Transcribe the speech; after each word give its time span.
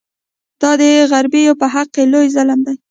دا 0.61 0.71
د 0.79 0.83
غریبو 1.11 1.57
په 1.59 1.65
حق 1.73 1.87
کې 1.95 2.03
لوی 2.11 2.27
ظلم 2.35 2.59
دی. 2.67 2.75